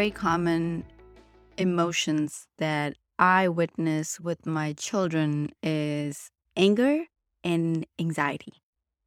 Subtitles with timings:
[0.00, 0.82] Very common
[1.58, 7.04] emotions that I witness with my children is anger
[7.44, 8.54] and anxiety.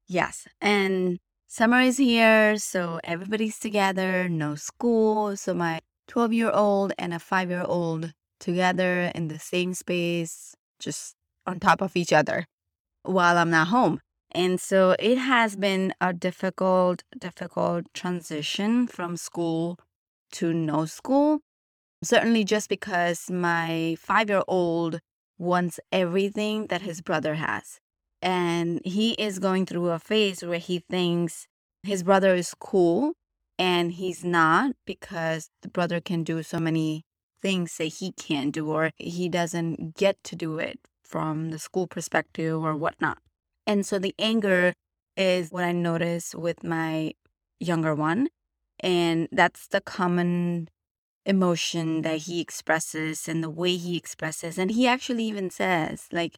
[0.07, 5.35] Yes, and summer is here, so everybody's together, no school.
[5.35, 10.53] So my 12 year old and a 5 year old together in the same space,
[10.77, 11.16] just
[11.47, 12.45] on top of each other
[13.02, 13.99] while I'm not home.
[14.31, 19.80] And so it has been a difficult, difficult transition from school
[20.34, 21.39] to no school.
[22.03, 25.00] Certainly, just because my five year old
[25.38, 27.80] wants everything that his brother has.
[28.22, 31.48] And he is going through a phase where he thinks
[31.84, 33.14] his brother is cool
[33.59, 37.03] and he's not because the brother can do so many
[37.42, 41.86] things that he can't do or he doesn't get to do it from the school
[41.86, 43.18] perspective or whatnot.
[43.68, 44.73] And so the anger
[45.16, 47.14] is what I notice with my
[47.59, 48.30] younger one.
[48.84, 50.67] And that's the common
[51.26, 54.58] emotion that he expresses and the way he expresses.
[54.58, 56.38] And he actually even says, like,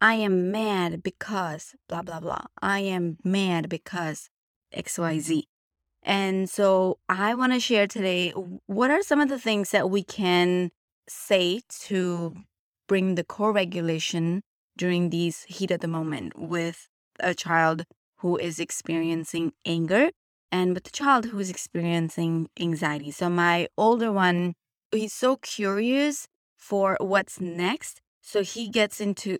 [0.00, 2.44] I am mad because blah, blah, blah.
[2.62, 4.30] I am mad because
[4.74, 5.42] XYZ.
[6.02, 10.04] And so I want to share today what are some of the things that we
[10.04, 10.70] can
[11.08, 12.36] say to
[12.86, 14.42] bring the co regulation
[14.78, 16.88] during these heat of the moment with
[17.18, 17.84] a child
[18.18, 20.10] who is experiencing anger
[20.52, 23.10] and with the child who is experiencing anxiety.
[23.10, 24.54] So my older one,
[24.92, 26.26] he's so curious
[26.56, 28.00] for what's next.
[28.20, 29.36] So he gets into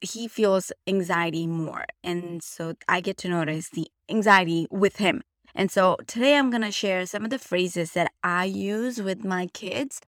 [0.00, 1.86] he feels anxiety more.
[2.02, 5.22] And so I get to notice the anxiety with him.
[5.54, 9.24] And so today I'm going to share some of the phrases that I use with
[9.24, 10.00] my kids.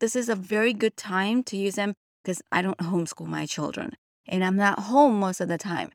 [0.00, 3.92] This is a very good time to use them because I don't homeschool my children
[4.26, 5.90] and I'm not home most of the time.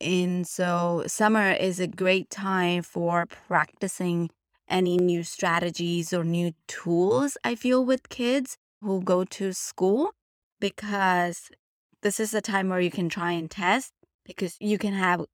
[0.00, 4.30] And so summer is a great time for practicing
[4.68, 10.12] any new strategies or new tools, I feel, with kids who go to school
[10.60, 11.50] because
[12.02, 13.92] this is a time where you can try and test
[14.24, 15.26] because you can have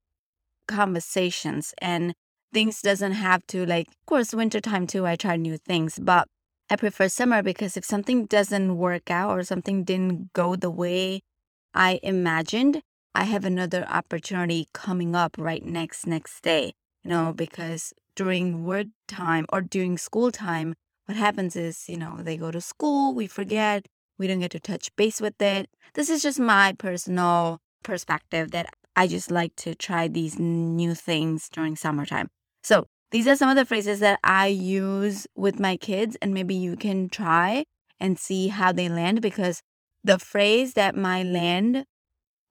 [0.67, 2.13] conversations and
[2.53, 6.27] things doesn't have to like of course wintertime too i try new things but
[6.69, 11.21] i prefer summer because if something doesn't work out or something didn't go the way
[11.73, 12.81] i imagined
[13.17, 16.75] I have another opportunity coming up right next next day.
[17.03, 22.19] You know, because during work time or during school time, what happens is, you know,
[22.21, 23.87] they go to school, we forget,
[24.19, 25.67] we don't get to touch base with it.
[25.95, 31.49] This is just my personal perspective that I just like to try these new things
[31.49, 32.27] during summertime.
[32.61, 36.53] So these are some of the phrases that I use with my kids, and maybe
[36.53, 37.63] you can try
[37.99, 39.61] and see how they land because
[40.03, 41.85] the phrase that might land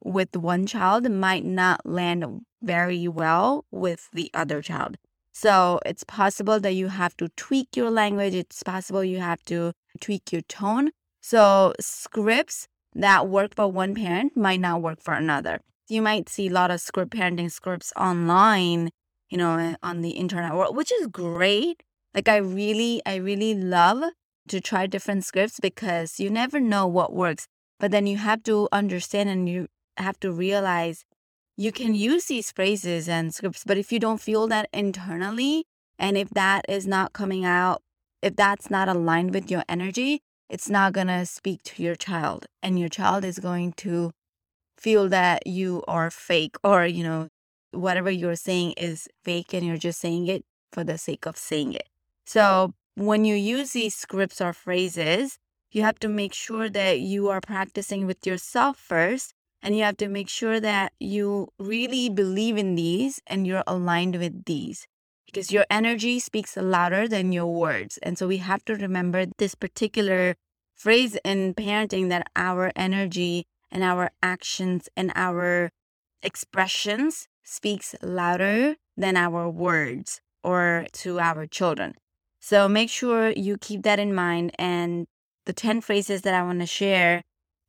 [0.03, 4.97] with one child might not land very well with the other child.
[5.33, 8.35] So it's possible that you have to tweak your language.
[8.35, 10.93] It's possible you have to tweak your tone.
[11.21, 15.61] So scripts that work for one parent might not work for another.
[15.89, 18.91] You might see a lot of script parenting scripts online,
[19.29, 21.83] you know, on the internet world, which is great.
[22.15, 24.03] Like I really, I really love
[24.49, 27.47] to try different scripts because you never know what works.
[27.79, 29.69] But then you have to understand and you
[29.99, 31.05] have to realize
[31.57, 35.65] you can use these phrases and scripts, but if you don't feel that internally,
[35.99, 37.83] and if that is not coming out,
[38.23, 42.47] if that's not aligned with your energy, it's not going to speak to your child.
[42.63, 44.13] And your child is going to
[44.77, 47.29] feel that you are fake or, you know,
[47.73, 51.73] whatever you're saying is fake and you're just saying it for the sake of saying
[51.73, 51.89] it.
[52.27, 55.39] So when you use these scripts or phrases,
[55.71, 59.35] you have to make sure that you are practicing with yourself first
[59.67, 64.15] and you have to make sure that you really believe in these and you're aligned
[64.15, 64.87] with these
[65.27, 67.99] because your energy speaks louder than your words.
[68.01, 70.37] And so we have to remember this particular
[70.77, 75.71] phrase in parenting that our energy and our actions and our
[76.23, 81.95] expressions speaks louder than our words or to our children.
[82.39, 84.53] So make sure you keep that in mind.
[84.61, 85.09] And
[85.45, 87.23] the 10 phrases that I want to share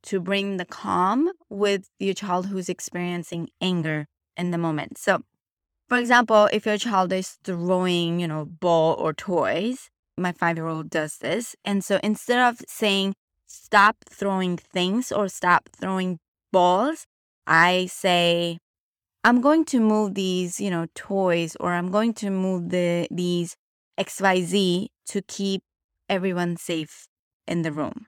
[0.08, 4.06] to bring the calm with your child who's experiencing anger
[4.36, 4.98] in the moment.
[4.98, 5.22] So,
[5.88, 9.88] For example, if your child is throwing, you know, ball or toys,
[10.18, 11.56] my five year old does this.
[11.64, 13.14] And so instead of saying,
[13.46, 16.18] stop throwing things or stop throwing
[16.52, 17.06] balls,
[17.46, 18.58] I say,
[19.24, 23.56] I'm going to move these, you know, toys or I'm going to move the these
[23.98, 25.62] XYZ to keep
[26.08, 27.08] everyone safe
[27.46, 28.06] in the room.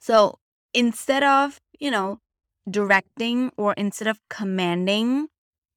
[0.00, 0.38] So
[0.74, 2.20] instead of, you know,
[2.70, 5.28] directing or instead of commanding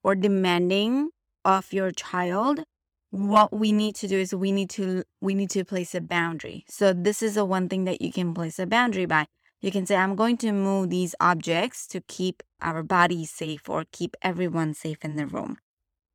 [0.04, 1.10] or demanding
[1.46, 2.64] of your child,
[3.12, 6.64] what we need to do is we need to we need to place a boundary.
[6.70, 9.28] So this is the one thing that you can place a boundary by.
[9.62, 13.86] You can say, I'm going to move these objects to keep our bodies safe or
[13.92, 15.58] keep everyone safe in the room.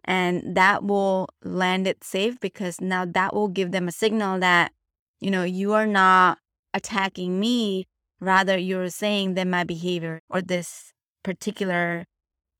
[0.02, 4.72] And that will land it safe because now that will give them a signal that,
[5.20, 6.38] you know, you are not
[6.74, 7.86] attacking me.
[8.20, 10.92] Rather, you're saying that my behavior or this
[11.22, 12.06] particular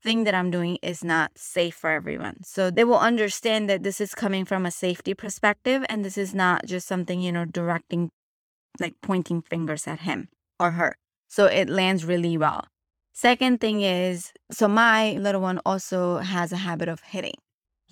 [0.02, 2.38] thing that I'm doing is not safe for everyone.
[2.44, 6.34] So they will understand that this is coming from a safety perspective and this is
[6.34, 8.10] not just something, you know, directing,
[8.78, 10.28] like pointing fingers at him
[10.60, 10.96] or her.
[11.28, 12.66] So it lands really well.
[13.12, 17.34] Second thing is, so my little one also has a habit of hitting.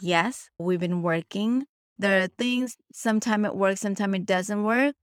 [0.01, 1.65] Yes, we've been working.
[1.99, 4.95] There are things, sometimes it works, sometimes it doesn't work.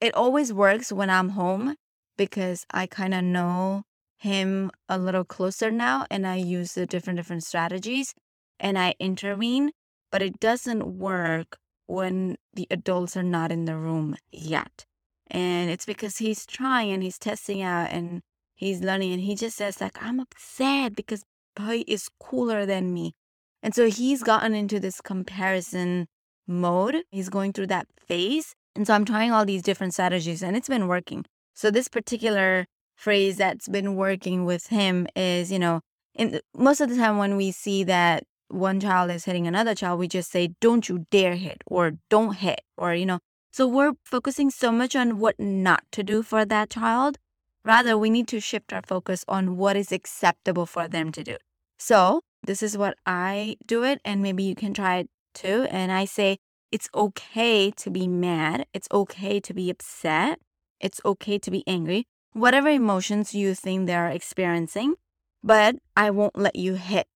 [0.00, 1.74] It always works when I'm home
[2.18, 3.84] because I kind of know
[4.18, 8.14] him a little closer now and I use the different different strategies
[8.60, 9.70] and I intervene,
[10.12, 11.56] but it doesn't work
[11.86, 14.84] when the adults are not in the room yet.
[15.30, 18.20] And it's because he's trying and he's testing out and
[18.54, 21.22] he's learning and he just says like I'm upset because
[21.56, 23.14] boy is cooler than me.
[23.62, 26.06] And so he's gotten into this comparison
[26.46, 27.02] mode.
[27.10, 28.54] He's going through that phase.
[28.74, 31.24] And so I'm trying all these different strategies and it's been working.
[31.58, 35.80] So this particular phrase that's been working with him is, you know,
[36.14, 39.98] in most of the time when we see that one child is hitting another child,
[39.98, 43.18] we just say, don't you dare hit or don't hit or, you know,
[43.50, 47.18] so we're focusing so much on what not to do for that child.
[47.64, 51.38] Rather, we need to shift our focus on what is acceptable for them to do.
[51.76, 55.66] So this is what I do it, and maybe you can try it too.
[55.72, 56.38] And I say,
[56.70, 58.64] it's okay to be mad.
[58.72, 60.38] It's okay to be upset.
[60.80, 64.94] It's okay to be angry whatever emotions you think they're experiencing,
[65.42, 67.06] but I won't let you hit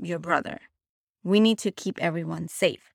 [0.00, 0.60] your brother.
[1.22, 2.92] We need to keep everyone safe.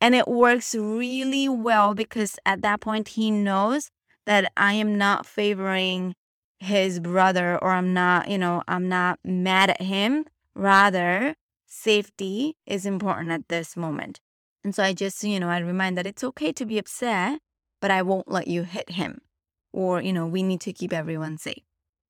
[0.00, 3.90] And it works really well because at that point he knows
[4.26, 6.14] that I am not favoring
[6.60, 10.24] his brother or I'm not, you know, I'm not mad at him.
[10.54, 11.34] Rather,
[11.66, 14.20] safety is important at this moment.
[14.64, 17.40] And so I just, you know, I remind that it's okay to be upset,
[17.80, 19.20] but I won't let you hit him
[19.72, 21.62] or you know we need to keep everyone safe.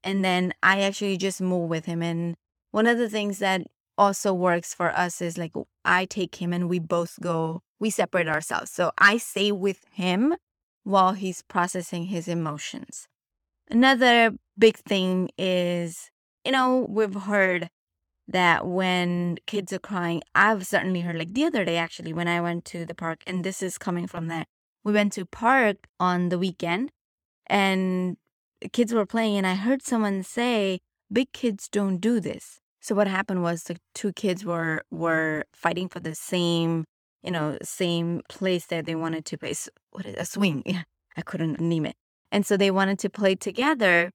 [0.04, 2.36] And then i actually just move with him and
[2.70, 3.62] one of the things that
[3.96, 5.52] also works for us is like
[5.84, 8.70] i take him and we both go we separate ourselves.
[8.70, 10.36] So i stay with him
[10.84, 13.06] while he's processing his emotions.
[13.70, 16.10] Another big thing is
[16.44, 17.68] you know we've heard
[18.26, 22.40] that when kids are crying i've certainly heard like the other day actually when i
[22.40, 24.44] went to the park and this is coming from there
[24.84, 26.90] we went to park on the weekend
[27.48, 28.16] and
[28.72, 30.80] kids were playing and I heard someone say,
[31.12, 32.60] big kids don't do this.
[32.80, 36.84] So what happened was the two kids were were fighting for the same,
[37.22, 39.54] you know, same place that they wanted to play.
[39.90, 40.62] What is a swing?
[40.66, 40.82] Yeah,
[41.16, 41.96] I couldn't name it.
[42.30, 44.10] And so they wanted to play together,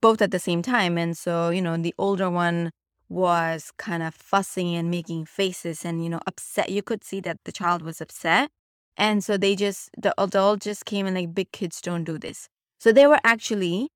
[0.00, 0.98] both at the same time.
[0.98, 2.70] And so you know, the older one
[3.08, 6.70] was kind of fussing and making faces and you know upset.
[6.70, 8.50] You could see that the child was upset.
[8.96, 12.48] And so they just the adult just came and like big kids don't do this.
[12.82, 13.90] So they were actually,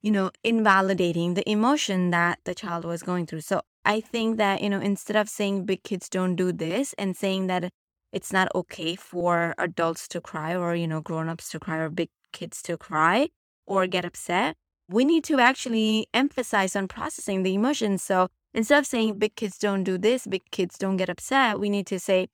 [0.00, 3.40] you know, invalidating the emotion that the child was going through.
[3.40, 7.16] So I think that, you know, instead of saying big kids don't do this and
[7.16, 7.68] saying that
[8.12, 12.10] it's not okay for adults to cry or, you know, grown-ups to cry or big
[12.32, 13.30] kids to cry
[13.66, 14.54] or get upset,
[14.88, 18.04] we need to actually emphasize on processing the emotions.
[18.04, 21.68] So instead of saying big kids don't do this, big kids don't get upset, we
[21.68, 22.28] need to say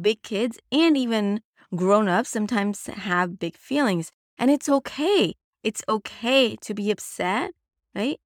[0.00, 1.42] big kids and even
[1.76, 7.52] grown-ups sometimes have big feelings and it's okay it's okay to be upset,
[7.94, 8.18] right?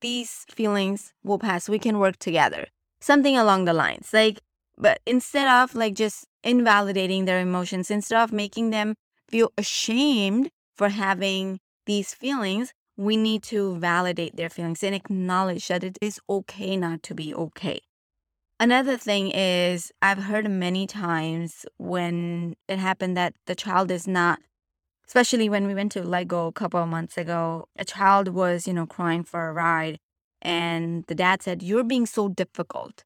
[0.00, 1.68] These feelings will pass.
[1.68, 2.66] We can work together.
[3.00, 4.10] Something along the lines.
[4.12, 4.40] Like,
[4.76, 8.94] but instead of like just invalidating their emotions, instead of making them
[9.28, 15.84] feel ashamed for having these feelings, we need to validate their feelings and acknowledge that
[15.84, 17.80] it is okay not to be okay.
[18.58, 24.40] Another thing is, I've heard many times when it happened that the child is not
[25.10, 28.72] especially when we went to Lego a couple of months ago, a child was, you
[28.72, 29.98] know, crying for a ride.
[30.40, 33.02] And the dad said, You're being so difficult.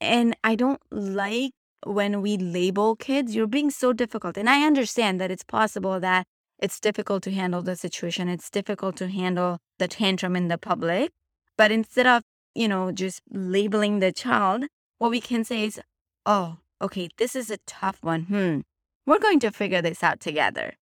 [0.00, 1.52] And I don't like
[1.86, 4.36] when we label kids, you're being so difficult.
[4.36, 6.26] And I understand that it's possible that
[6.58, 11.12] it's difficult to handle the situation, it's difficult to handle the tantrum in the public.
[11.56, 12.24] But instead of,
[12.56, 14.64] you know, just labeling the child,
[14.98, 15.80] what we can say is,
[16.26, 18.22] oh, okay, this is a tough one.
[18.22, 18.60] Hmm.
[19.06, 20.74] We're going to figure this out together.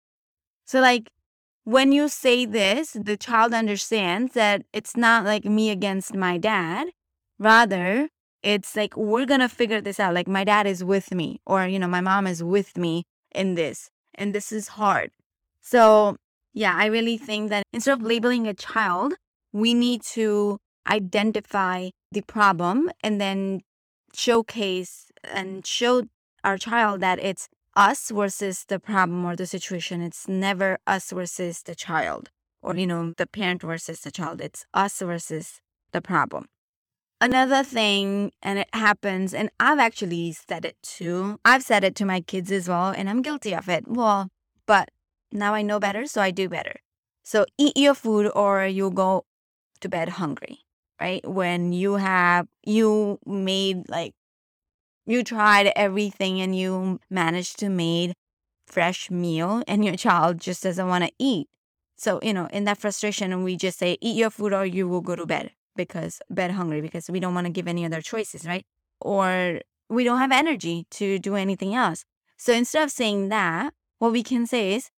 [0.65, 1.11] So, like,
[1.65, 6.89] when you say this, the child understands that it's not like me against my dad.
[7.39, 8.09] Rather,
[8.43, 10.15] it's like we're going to figure this out.
[10.15, 13.05] Like, my dad is with me, or, you know, my mom is with me
[13.35, 15.11] in this, and this is hard.
[15.61, 16.17] So,
[16.53, 19.15] yeah, I really think that instead of labeling a child,
[19.53, 23.61] we need to identify the problem and then
[24.13, 26.05] showcase and show
[26.45, 30.01] our child that it's us versus the problem or the situation.
[30.01, 32.31] It's never us versus the child
[32.63, 34.41] or, you know, the parent versus the child.
[34.41, 35.61] It's us versus
[35.93, 36.47] the problem.
[37.21, 41.39] Another thing, and it happens, and I've actually said it too.
[41.45, 43.85] I've said it to my kids as well, and I'm guilty of it.
[43.87, 44.29] Well,
[44.67, 44.89] but
[45.31, 46.81] now I know better, so I do better.
[47.23, 49.25] So eat your food or you'll go
[49.81, 50.61] to bed hungry,
[51.01, 51.25] right?
[51.29, 54.15] When you have, you made like
[55.07, 58.15] you tried everything and you managed to make
[58.67, 61.49] fresh meal and your child just doesn't want to eat.
[61.97, 65.01] So you know in that frustration we just say eat your food or you will
[65.01, 68.47] go to bed because bed hungry because we don't want to give any other choices
[68.47, 68.65] right?
[69.01, 72.05] Or we don't have energy to do anything else.
[72.37, 74.91] So instead of saying that what we can say is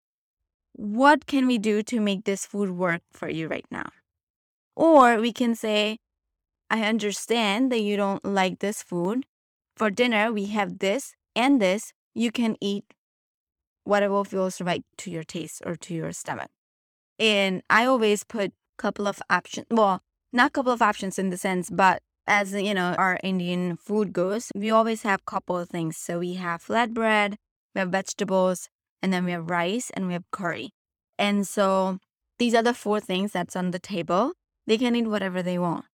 [0.73, 3.90] what can we do to make this food work for you right now?
[4.76, 5.99] Or we can say
[6.70, 9.25] i understand that you don't like this food
[9.76, 11.92] for dinner, we have this and this.
[12.14, 12.84] You can eat
[13.84, 16.50] whatever feels right to your taste or to your stomach.
[17.18, 19.66] And I always put couple of options.
[19.70, 20.02] Well,
[20.32, 24.12] not a couple of options in the sense, but as you know, our Indian food
[24.12, 25.96] goes, we always have couple of things.
[25.96, 27.36] So we have flatbread,
[27.74, 28.68] we have vegetables,
[29.02, 30.70] and then we have rice and we have curry.
[31.18, 31.98] And so
[32.38, 34.32] these are the four things that's on the table.
[34.66, 35.84] They can eat whatever they want.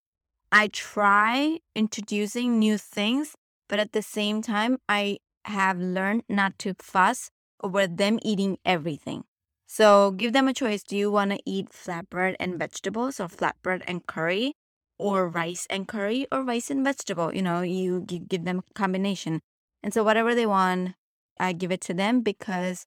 [0.53, 3.35] I try introducing new things
[3.71, 7.31] but at the same time, I have learned not to fuss
[7.63, 9.25] over them eating everything.
[9.69, 10.83] So give them a choice.
[10.83, 14.55] Do you want to eat flatbread and vegetables or flatbread and curry
[14.99, 17.33] or rice and curry or rice and vegetable?
[17.33, 19.41] You know, you give them a combination.
[19.85, 20.97] And so whatever they want,
[21.39, 22.85] I give it to them because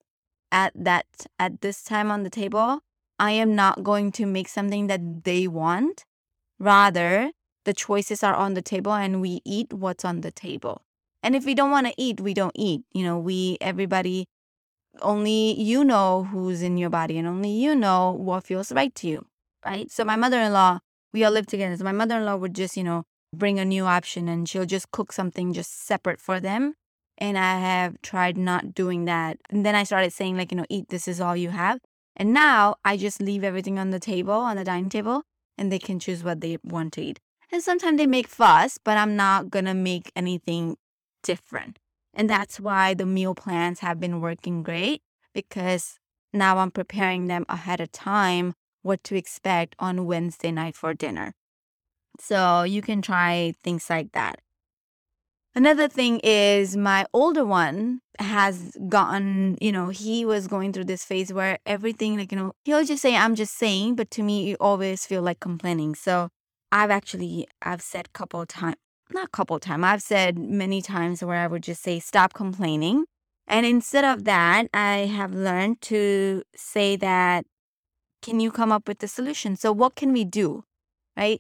[0.52, 1.06] at that
[1.40, 2.82] at this time on the table,
[3.18, 6.04] I am not going to make something that they want.
[6.60, 7.32] Rather,
[7.66, 10.82] the choices are on the table and we eat what's on the table.
[11.22, 12.84] And if we don't want to eat, we don't eat.
[12.94, 14.26] You know, we, everybody,
[15.02, 19.08] only you know who's in your body and only you know what feels right to
[19.08, 19.26] you.
[19.66, 19.90] Right.
[19.90, 20.80] So my mother in law,
[21.14, 21.78] we all live together.
[21.78, 23.04] So my mother in law would just, you know,
[23.34, 26.76] bring a new option and she'll just cook something just separate for them.
[27.18, 29.38] And I have tried not doing that.
[29.50, 31.80] And then I started saying, like, you know, eat, this is all you have.
[32.16, 35.24] And now I just leave everything on the table, on the dining table,
[35.58, 37.20] and they can choose what they want to eat.
[37.54, 40.76] And sometimes they make fuss, but I'm not going to make anything
[41.22, 41.78] different.
[42.12, 45.04] And that's why the meal plans have been working great
[45.36, 46.00] because
[46.34, 51.34] now I'm preparing them ahead of time what to expect on Wednesday night for dinner.
[52.20, 54.40] So you can try things like that.
[55.54, 61.06] Another thing is my older one has gotten, you know, he was going through this
[61.06, 64.44] phase where everything, like, you know, he'll just say, I'm just saying, but to me,
[64.44, 65.94] you always feel like complaining.
[65.94, 66.30] So
[66.74, 68.78] I've actually I've said couple times
[69.12, 73.06] not couple times I've said many times where I would just say stop complaining.
[73.48, 77.46] And instead of that I have learned to say that
[78.24, 79.56] can you come up with the solution?
[79.56, 80.64] So what can we do
[81.16, 81.40] right?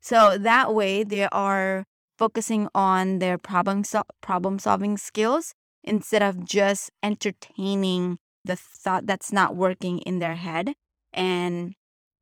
[0.00, 1.84] So that way they are
[2.18, 5.54] focusing on their problem so- problem solving skills
[5.84, 10.74] instead of just entertaining the thought that's not working in their head
[11.12, 11.74] and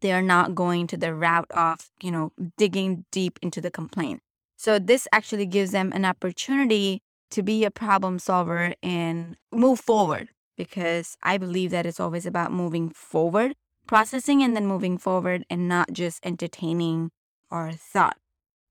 [0.05, 4.21] they are not going to the route of, you know, digging deep into the complaint.
[4.55, 10.29] So this actually gives them an opportunity to be a problem solver and move forward
[10.59, 13.55] because I believe that it's always about moving forward,
[13.87, 17.11] processing and then moving forward and not just entertaining
[17.51, 18.19] our thought.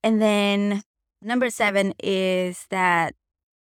[0.04, 0.84] And then
[1.20, 3.16] number 7 is that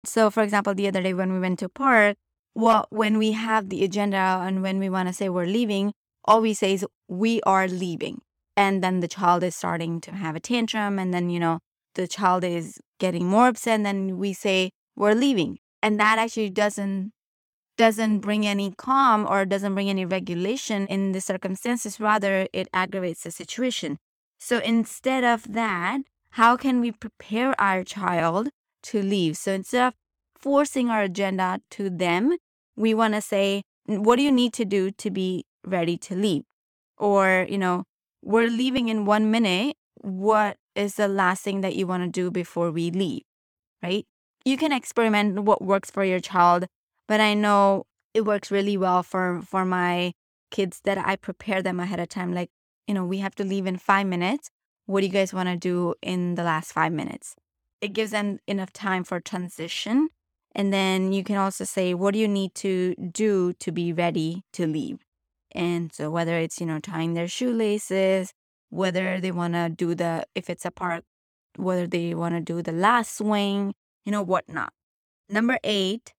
[0.06, 2.16] so for example the other day when we went to park,
[2.56, 5.92] well when we have the agenda and when we want to say we're leaving,
[6.28, 8.22] all we say is we are leaving.
[8.56, 11.60] And then the child is starting to have a tantrum and then you know
[11.94, 15.60] the child is getting more upset and then we say we're leaving.
[15.82, 17.12] And that actually doesn't
[17.78, 22.00] doesn't bring any calm or doesn't bring any regulation in the circumstances.
[22.00, 23.98] Rather it aggravates the situation.
[24.40, 28.50] So instead of that how can we prepare our child
[28.84, 29.38] to leave.
[29.38, 29.94] So instead of
[30.36, 32.38] forcing our agenda to them,
[32.76, 36.44] we want to say, what do you need to do to be ready to leave?
[36.98, 37.84] Or, you know,
[38.24, 39.76] we're leaving in one minute.
[40.02, 43.24] What is the last thing that you want to do before we leave?
[43.82, 44.06] Right?
[44.46, 46.68] You can experiment what works for your child,
[47.08, 50.14] but I know it works really well for for my
[50.50, 52.34] kids that I prepare them ahead of time.
[52.34, 52.50] Like,
[52.88, 54.50] you know, we have to leave in five minutes.
[54.86, 57.36] What do you guys want to do in the last five minutes?
[57.82, 60.10] It gives them enough time for transition.
[60.56, 64.44] And then you can also say, what do you need to do to be ready
[64.54, 65.00] to leave?
[65.52, 68.34] And so whether it's, you know, tying their shoelaces,
[68.70, 71.04] whether they want to do the, if it's a park,
[71.56, 73.74] whether they want to do the last swing,
[74.06, 74.74] you know, whatnot.
[75.30, 76.14] Number eight,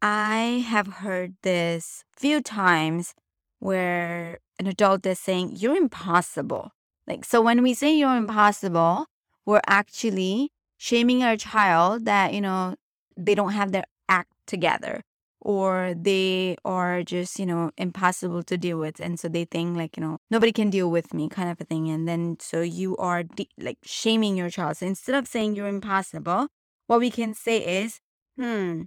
[0.00, 3.14] I have heard this few times
[3.58, 6.72] where an adult is saying, You're impossible.
[7.06, 9.06] Like, so when we say you're impossible,
[9.44, 12.76] we're actually shaming our child that, you know,
[13.16, 15.02] they don't have their act together
[15.44, 19.00] or they are just, you know, impossible to deal with.
[19.00, 21.64] And so they think, like, you know, nobody can deal with me, kind of a
[21.64, 21.90] thing.
[21.90, 24.76] And then so you are de- like shaming your child.
[24.76, 26.46] So instead of saying you're impossible,
[26.86, 27.98] what we can say is,
[28.38, 28.82] hmm,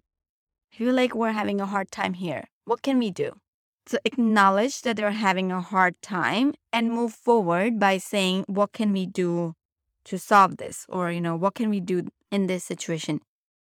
[0.72, 2.46] I feel like we're having a hard time here.
[2.64, 3.34] What can we do?
[3.88, 8.92] So acknowledge that they're having a hard time and move forward by saying, what can
[8.94, 9.54] we do
[10.06, 10.86] to solve this?
[10.90, 13.20] Or, you know, what can we do in this situation?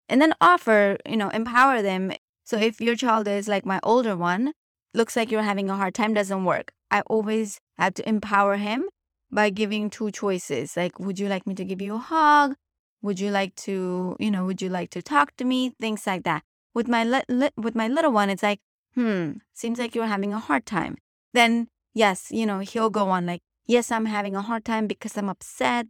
[0.09, 2.13] And then offer, you know, empower them.
[2.45, 4.53] So if your child is like my older one,
[4.93, 6.73] looks like you're having a hard time, doesn't work.
[6.91, 8.89] I always have to empower him
[9.31, 10.77] by giving two choices.
[10.77, 12.55] Like, would you like me to give you a hug?
[13.03, 15.75] Would you like to, you know, would you like to talk to me?
[15.81, 16.43] Things like that.
[16.75, 18.61] With my li- li- with my little one, it's like,
[18.95, 20.97] hmm, seems like you're having a hard time.
[21.33, 25.17] Then, yes, you know, he'll go on like, yes, I'm having a hard time because
[25.17, 25.87] I'm upset,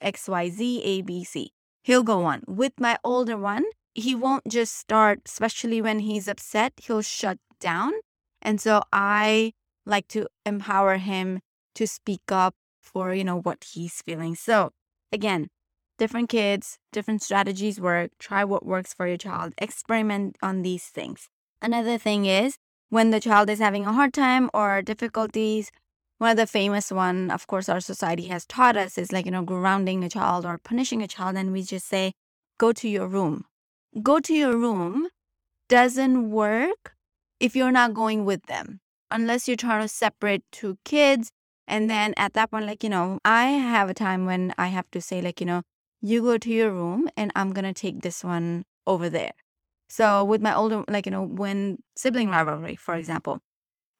[0.00, 1.50] X Y Z A B C.
[1.82, 2.42] He'll go on.
[2.46, 3.64] With my older one,
[3.96, 7.92] he won't just start, especially when he's upset, he'll shut down.
[8.42, 9.52] And so I
[9.86, 11.40] like to empower him
[11.74, 14.34] to speak up for, you know, what he's feeling.
[14.34, 14.72] So
[15.10, 15.48] again,
[15.98, 18.10] different kids, different strategies work.
[18.18, 19.54] Try what works for your child.
[19.58, 21.28] Experiment on these things.
[21.62, 22.56] Another thing is
[22.90, 25.70] when the child is having a hard time or difficulties,
[26.18, 29.32] one of the famous one, of course, our society has taught us is like, you
[29.32, 31.36] know, grounding a child or punishing a child.
[31.36, 32.12] And we just say,
[32.58, 33.44] go to your room.
[34.02, 35.08] Go to your room
[35.68, 36.94] doesn't work
[37.40, 38.80] if you're not going with them,
[39.10, 41.30] unless you're trying to separate two kids.
[41.66, 44.90] And then at that point, like, you know, I have a time when I have
[44.92, 45.62] to say, like, you know,
[46.00, 49.32] you go to your room and I'm going to take this one over there.
[49.88, 53.40] So with my older, like, you know, when sibling rivalry, for example,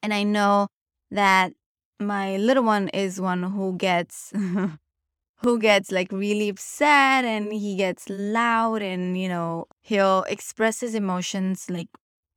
[0.02, 0.68] and I know
[1.10, 1.52] that
[1.98, 4.32] my little one is one who gets,
[5.38, 10.94] who gets like really upset and he gets loud and, you know, he'll express his
[10.94, 11.88] emotions like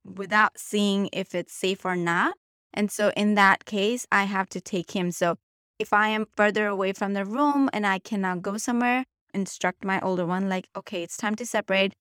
[0.04, 2.34] without seeing if it's safe or not.
[2.72, 5.10] And so in that case, I have to take him.
[5.12, 5.36] So
[5.78, 10.00] if I am further away from the room and I cannot go somewhere, instruct my
[10.00, 11.94] older one, like, okay, it's time to separate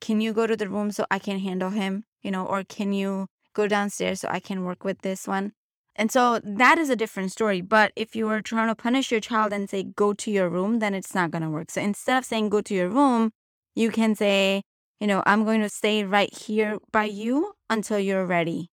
[0.00, 2.04] can you go to the room so I can handle him?
[2.22, 5.52] You know, or can you go downstairs so I can work with this one?
[5.98, 7.62] And so that is a different story.
[7.62, 10.78] But if you are trying to punish your child and say, go to your room,
[10.78, 11.70] then it's not going to work.
[11.70, 13.32] So instead of saying, go to your room,
[13.74, 14.62] you can say,
[15.00, 18.68] you know, I'm going to stay right here by you until you're ready,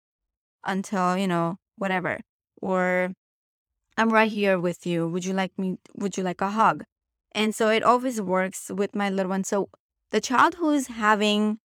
[0.64, 2.20] until, you know, whatever.
[2.60, 3.12] Or
[3.96, 5.08] I'm right here with you.
[5.08, 5.78] Would you like me?
[5.96, 6.84] Would you like a hug?
[7.32, 9.44] And so it always works with my little one.
[9.44, 9.68] So
[10.10, 11.58] the child who is having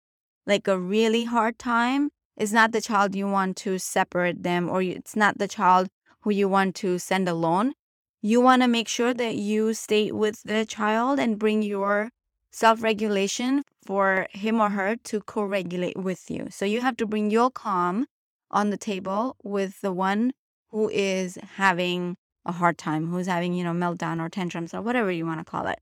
[0.46, 4.82] like a really hard time is not the child you want to separate them or
[4.82, 5.88] it's not the child
[6.21, 7.74] who you want to send alone.
[8.21, 12.10] You want to make sure that you stay with the child and bring your
[12.52, 16.48] self regulation for him or her to co regulate with you.
[16.50, 18.08] So you have to bring your calm
[18.50, 20.34] on the table with the one
[20.69, 25.12] who is having a hard time, who's having, you know, meltdown or tantrums or whatever
[25.12, 25.80] you want to call it,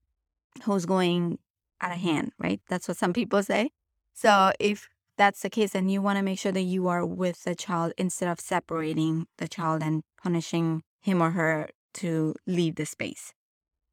[0.63, 1.39] who's going
[1.81, 2.61] out of hand, right?
[2.69, 3.71] That's what some people say.
[4.13, 7.43] So if that's the case, and you want to make sure that you are with
[7.43, 12.85] the child instead of separating the child and punishing him or her to leave the
[12.85, 13.33] space.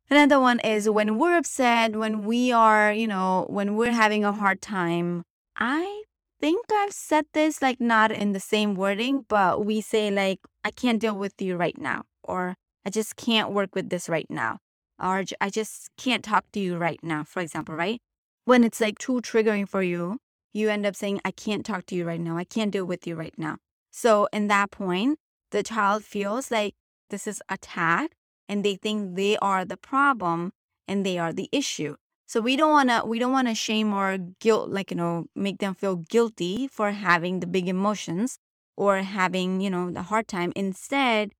[0.08, 4.32] Another one is when we're upset, when we are, you know, when we're having a
[4.32, 5.22] hard time.
[5.56, 6.04] I
[6.40, 10.70] think I've said this like not in the same wording, but we say like, I
[10.70, 12.54] can't deal with you right now, or
[12.84, 14.58] I just can't work with this right now
[15.00, 18.00] or I just can't talk to you right now, for example, right?
[18.44, 20.18] When it's like too triggering for you,
[20.52, 22.36] you end up saying, I can't talk to you right now.
[22.36, 23.58] I can't deal with you right now.
[23.90, 25.18] So, in that point,
[25.50, 26.74] the child feels like
[27.10, 28.12] this is attack
[28.48, 30.52] and they think they are the problem
[30.88, 31.96] and they are the issue.
[32.26, 35.74] So we don't wanna we don't wanna shame or guilt, like you know, make them
[35.74, 38.38] feel guilty for having the big emotions
[38.76, 40.52] or having, you know, the hard time.
[40.54, 41.32] Instead,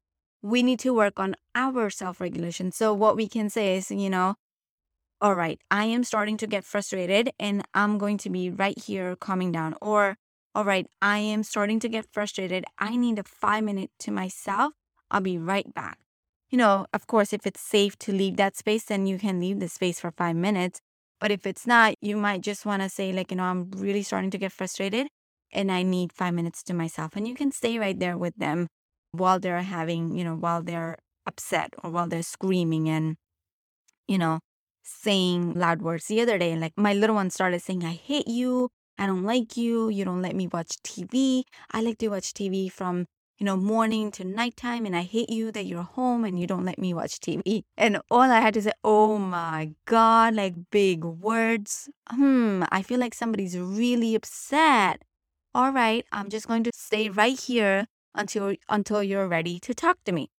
[0.43, 2.73] we need to work on our self-regulation.
[2.73, 4.35] So what we can say is, you know,
[5.21, 9.17] all right, I am starting to get frustrated and I'm going to be right here
[9.17, 9.75] calming down.
[9.83, 10.17] Or,
[10.55, 12.65] all right, I am starting to get frustrated.
[12.79, 14.73] I need a five minute to myself.
[15.11, 15.99] I'll be right back.
[16.51, 19.61] You know, of course, if it's safe to leave that space, then you can leave
[19.61, 20.81] the space for five minutes.
[21.21, 24.03] But if it's not, you might just want to say, like, you know, I'm really
[24.03, 25.09] starting to get frustrated
[25.53, 27.15] and I need five minutes to myself.
[27.15, 28.69] And you can stay right there with them
[29.13, 33.17] while they're having, you know, while they're upset or while they're screaming and,
[34.09, 34.41] you know,
[34.91, 36.07] saying loud words.
[36.07, 38.71] The other day, like my little one started saying, I hate you.
[38.99, 39.89] I don't like you.
[39.89, 41.45] You don't let me watch TV.
[41.71, 43.07] I like to watch TV from,
[43.39, 44.85] you know, morning to nighttime.
[44.85, 47.63] And I hate you that you're home and you don't let me watch TV.
[47.79, 51.89] And all I had to say, oh my God, like big words.
[52.11, 55.03] Hmm, I feel like somebody's really upset.
[55.55, 59.99] All right, I'm just going to stay right here until until you're ready to talk
[60.05, 60.31] to me.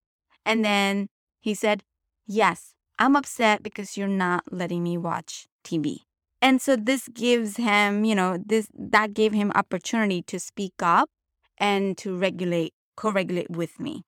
[0.46, 1.10] And then
[1.40, 1.84] he said,
[2.28, 6.02] Yes, I'm upset because you're not letting me watch TV.
[6.40, 11.10] And so this gives him, you know, this that gave him opportunity to speak up
[11.58, 14.04] and to regulate, co-regulate with me.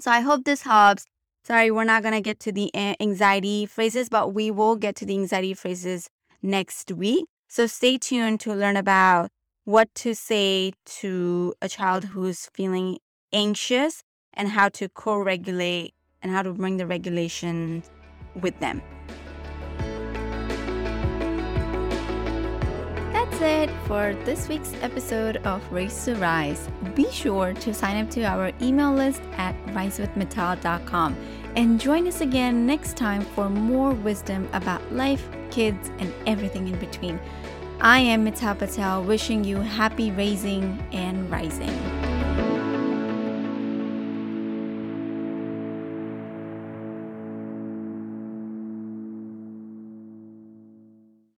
[0.00, 1.04] So I hope this helps.
[1.44, 5.06] Sorry, we're not going to get to the anxiety phrases, but we will get to
[5.06, 6.08] the anxiety phrases
[6.42, 7.26] next week.
[7.46, 9.30] So stay tuned to learn about
[9.66, 12.98] what to say to a child who's feeling
[13.32, 14.02] anxious
[14.34, 17.84] and how to co regulate and how to bring the regulation
[18.40, 18.82] with them.
[23.12, 26.68] That's it for this week's episode of Raise to Rise.
[26.94, 31.16] Be sure to sign up to our email list at risewithmittal.com
[31.56, 36.78] and join us again next time for more wisdom about life, kids, and everything in
[36.78, 37.18] between.
[37.80, 42.09] I am Mittal Patel, wishing you happy raising and rising.